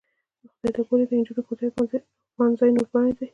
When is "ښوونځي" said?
1.45-1.65